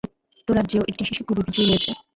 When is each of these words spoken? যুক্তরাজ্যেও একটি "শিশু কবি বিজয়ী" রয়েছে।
যুক্তরাজ্যেও 0.37 0.87
একটি 0.91 1.03
"শিশু 1.05 1.21
কবি 1.23 1.41
বিজয়ী" 1.47 1.65
রয়েছে। 1.65 1.91